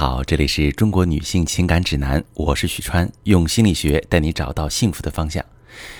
[0.00, 5.44] 好，这里是中国女性情感指南，我是许川，用心理学带你找到幸福的方向。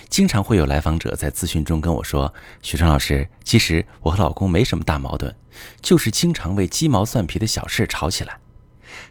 [0.09, 2.33] 经常会有来访者在咨询中跟我说
[2.65, 5.37] ：“许川老师，其实我和老公没什么大矛盾，
[5.83, 8.39] 就是经常为鸡毛蒜皮的小事吵起来。”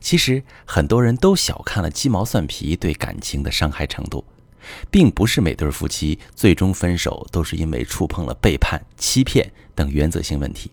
[0.01, 4.25] 其实很多人都小看了鸡毛蒜皮对感情的伤害程度，
[4.89, 10.71] 并不是每对夫妻最终分手都是因为触碰了背叛、欺骗等原则性问题。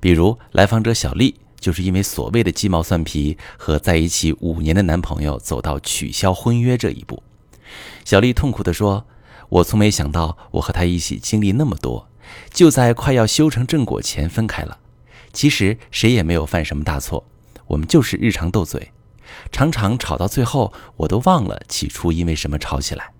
[0.00, 1.36] 比如来访者小丽。
[1.62, 7.22] 就是因为所谓的鸡毛蒜皮，和在一起五年的男朋友走到取消婚约这一步。
[8.04, 9.06] 小丽痛苦地说
[9.48, 12.08] ：“我从没想到，我和他一起经历那么多，
[12.52, 14.80] 就在快要修成正果前分开了。
[15.32, 17.24] 其实谁也没有犯什么大错，
[17.68, 18.90] 我们就是日常斗嘴，
[19.52, 23.12] 常常吵到最后，我都忘了起初因为什么吵起来。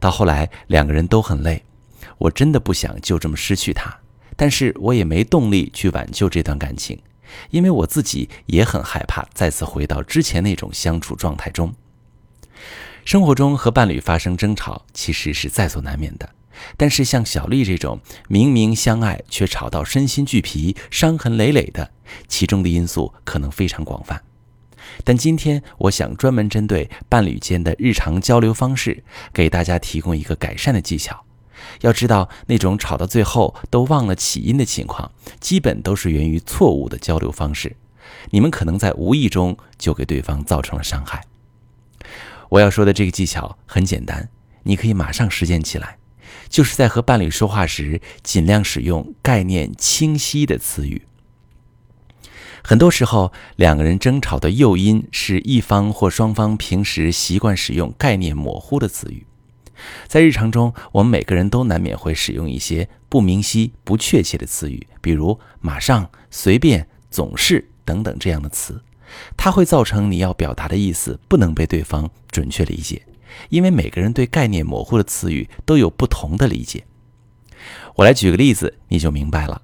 [0.00, 1.62] 到后来两个人都很累，
[2.18, 3.96] 我真的不想就这么失去他，
[4.36, 7.00] 但是我也没动力去挽救这段感情。”
[7.50, 11.74] 因为我自己也很害怕再次回到之前那种相处状态中。
[13.04, 16.28] 生活中和伴侣发生争吵，其实是在所难免的。
[16.76, 21.90] 但是像小丽这种明明相爱却吵到身心俱疲、伤痕累累的，
[22.28, 24.22] 其中的因素可能非常广泛。
[25.04, 31.24] 但今天我想专门针对伴侣间的日常交流方式，给大家提供一个改善的技巧。
[31.80, 37.76] 要知道，那种吵到最后都忘了起因的情况，基本都是源于错误的交流方式。
[38.30, 41.24] 你们可能在无意中就给对方造成了伤害。
[42.50, 44.28] 我要说的这个技巧很简单，
[44.64, 45.98] 你可以马上实践起来，
[46.48, 51.02] 就是在和伴侣说话时，尽量使用概念清晰的词语。
[52.62, 59.24] 很多时候，两个人争吵的诱因是一方或双方平时习惯使用概念模糊的词语。
[60.06, 68.82] 在日常中，我们每个人都难免会使用一些不明晰、不确切的词语，比如“马上”“随便”“总是”等等这样的词，
[69.36, 73.02] 它会造成你要表达的意思不能被对方准确理解，
[73.48, 76.84] 因为每个人对概念模糊的词语都有不同的理解。
[77.96, 79.62] 我来举个例子，你就明白了。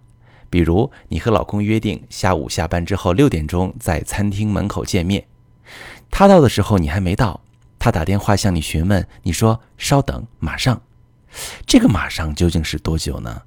[0.51, 5.27] 比如，你和老公约定下午下班之后六点钟在餐厅门口见面，
[6.11, 7.41] 他到的时候你还没到。
[7.87, 10.83] 他打电话向你询问，你说稍等，马上。
[11.65, 13.43] 这个马上究竟是多久呢？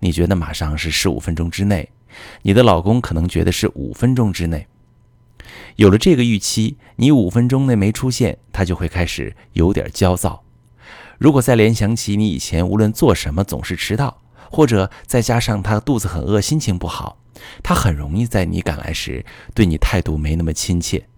[0.00, 1.90] 你觉得马上是十五分钟之内，
[2.42, 4.66] 你的老公可能觉得是五分钟之内。
[5.76, 10.44] 有了这个预期，你五分钟内没出现，他就会开始有点焦躁。
[11.16, 14.20] 如果再联想起你以前无论做什么总是迟到，
[14.50, 17.16] 或者再加上他肚子很饿、心情不好，
[17.62, 19.24] 他很容易在你赶来时
[19.54, 21.08] 对你态度没那么亲切。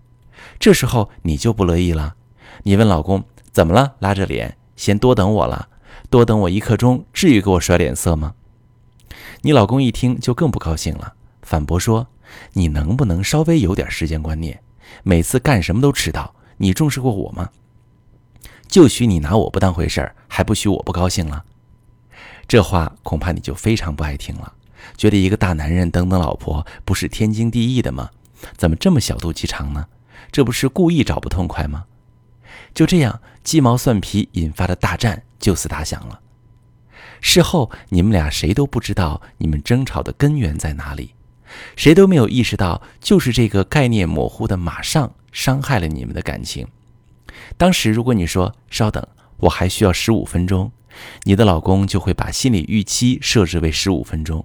[0.61, 2.15] 这时候你就不乐意了。
[2.62, 3.94] 你问老公怎么了？
[4.00, 5.69] 拉着脸，先多等我了，
[6.09, 8.34] 多等我一刻钟，至于给我甩脸色吗？
[9.43, 12.06] 你老公一听就更不高兴了，反驳说
[12.53, 14.60] ：“你能不能稍微有点时间观念？
[15.03, 17.48] 每次干什么都迟到，你重视过我吗？
[18.69, 21.44] 就许你拿我不当回事儿，还不许我不高兴了？”
[22.47, 24.53] 这话恐怕你就非常不爱听了，
[24.97, 28.10] 觉得一个大男人等等老婆不是天经地义的吗？
[28.56, 29.87] 怎么这么小肚鸡肠呢？
[30.31, 31.84] 这不是故意找不痛快吗？
[32.75, 36.21] 就这样，鸡毛蒜皮引发的大战就此打响了。
[37.21, 41.15] 事后，你们俩谁都不知道你们争吵的根源在哪里，
[41.77, 46.66] 谁都没有意识到，就是这个概念模糊的“马上”伤害了你们的感情。
[47.56, 49.06] 当时，如果你说“稍等，
[49.39, 50.72] 我还需要十五分钟”，
[51.25, 54.44] 你的老公就会把心理预期设置为十五分钟，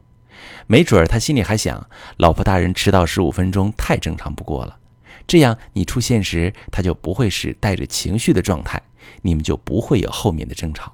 [0.68, 4.78] 没准儿他心里还想：“老婆大人迟到十五分钟，太正常不过了。”
[5.28, 8.82] 这样，你出现时，他就不会是带着情绪的状态，
[9.24, 10.94] 你们就不会有后面的争吵。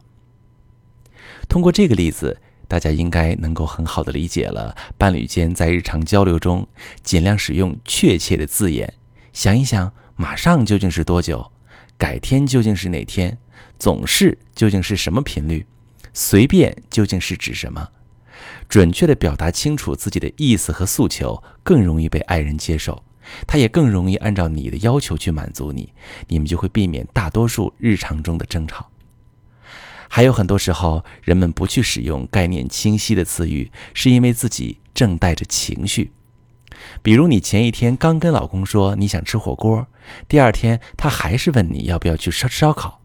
[1.50, 6.66] 通过这个例子，大家应该能够很好的理解了，伴侣间在日常交流中，
[7.04, 8.94] 尽量使用确切的字眼。
[9.34, 11.52] 想一想，马上究竟是多久？
[11.98, 13.38] 改天究竟是哪天？
[13.78, 15.66] 总是究竟是什么频率？
[16.14, 17.90] 随便究竟是指什么？
[18.70, 23.04] 准确的表达清楚自己的意思和诉求，更容易被爱人接受。
[23.48, 25.94] 他也更容易按照你的要求去满足你，
[26.28, 28.88] 你们就会避免大多数日常中的争吵。
[30.10, 36.12] 还有很多时候，人们不去使用概念清晰的词语，是因为自己正带着情绪。
[37.02, 39.88] 比如，你前一天刚跟老公说你想吃火锅，
[40.28, 43.00] 第二天他还是问你要不要去烧烧烤，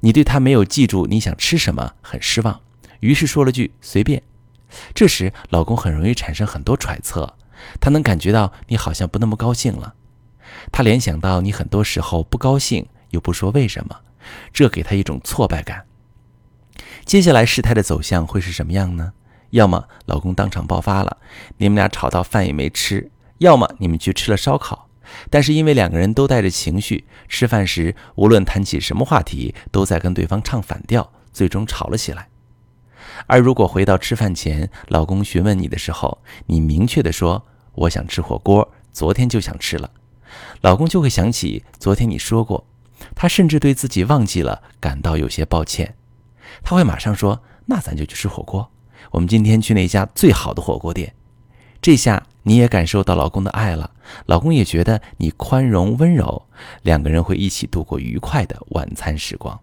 [0.00, 2.60] 你对他没有记住你想吃什么很失望，
[3.00, 4.22] 于是说了句随便。
[4.94, 7.36] 这时，老公很容易产生很多揣测。
[7.80, 9.94] 他能感觉到你好像不那么高兴了，
[10.72, 14.00] 他联想到你很多时候不高兴又不说为什么，
[14.52, 15.84] 这给他一种挫败感。
[17.04, 19.12] 接下来事态的走向会是什么样呢？
[19.50, 21.16] 要么老公当场爆发了，
[21.56, 24.88] 你们俩吵到饭也没吃；要么你们去吃了烧烤，
[25.28, 32.29] 但是因为两个人都带着情绪，吃饭时无论谈起什么话题，都在跟对方唱反调，最终吵了起来。
[33.26, 37.44] 而如果回到吃饭前，老公询问你的时候，你明确的说
[37.74, 39.90] 我想吃火锅，昨天就想吃了，
[40.62, 42.66] 老公就会想起昨天你说过，
[43.14, 45.94] 他甚至对自己忘记了感到有些抱歉，
[46.62, 48.70] 他会马上说那咱就去吃火锅，
[49.10, 51.14] 我们今天去那家最好的火锅店。
[51.82, 53.90] 这下你也感受到老公的爱了，
[54.26, 56.46] 老公也觉得你宽容温柔，
[56.82, 59.58] 两个人会一起度过愉快的晚餐时光。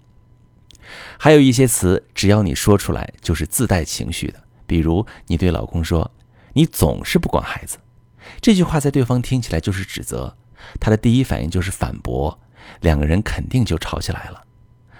[1.18, 4.42] 还有一些词，只要你说出来，就是自带情绪的。
[4.66, 6.12] 比如你对老公说
[6.54, 7.78] ：“你总是不管孩子。”
[8.42, 10.36] 这句话在对方听起来就是指责，
[10.80, 12.40] 他的第一反应就是反驳，
[12.82, 14.44] 两个人肯定就吵起来了。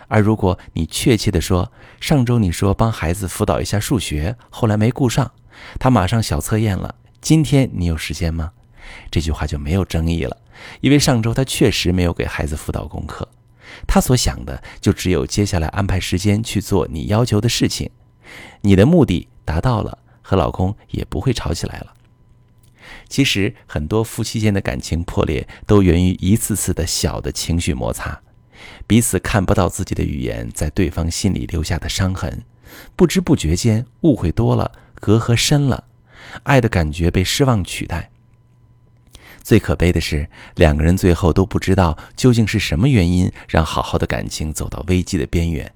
[0.08, 5.32] 而如果你确切的说：“上周你说帮孩子辅导一下数学，后来没顾上，
[5.80, 8.52] 他马上小测验了。”今天你有时间吗？
[9.12, 10.38] 这句话就没有争议了，
[10.80, 13.28] 因为上周他确实没有给孩子辅导功课，
[13.88, 17.90] 他所想的就只有接下来安排时间去做你要求的事情。
[18.62, 21.94] 你的目的达到了，和老公也不会吵起来了。
[23.10, 28.22] 其实很多夫妻间的感情破裂都源于一次次的小的情绪摩擦，
[28.86, 32.44] 彼此看不到自己的语言在对方心里留下的伤痕，
[32.96, 35.86] 不知不觉间误会多了，隔阂深了。
[36.44, 38.10] 爱的感觉被失望取代。
[39.48, 45.74] 最可悲的是，两个人最后都不知道究竟是什么原因让好好的感情走到危机的边缘。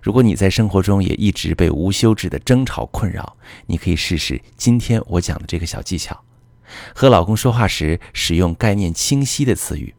[0.00, 3.36] 如果你在生活中也一直被无休止的争吵困扰，
[3.66, 6.24] 你可以试试今天我讲的这个小技巧：
[6.94, 9.94] 和老公说话时使用概念清晰的词语。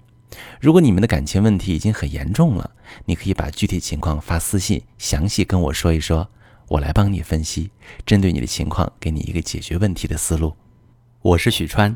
[0.59, 2.71] 如果你们的感情问题已经很严重了，
[3.05, 6.27] 你可以把具体情况发私信，详细跟我说一说。
[6.67, 7.69] 我来帮你分析，
[8.07, 10.55] 针对你的情况，给你一个解决问题的思路。
[11.21, 11.95] 我是许川，